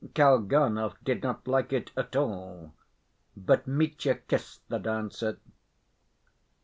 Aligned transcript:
Kalganov 0.15 0.95
did 1.03 1.21
not 1.21 1.47
like 1.47 1.71
it 1.71 1.91
at 1.95 2.15
all, 2.15 2.73
but 3.37 3.67
Mitya 3.67 4.15
kissed 4.15 4.67
the 4.67 4.79
dancer. 4.79 5.37